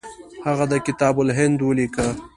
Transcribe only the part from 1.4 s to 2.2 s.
ولیکه.